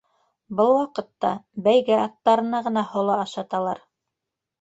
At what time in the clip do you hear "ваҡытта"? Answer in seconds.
0.77-1.33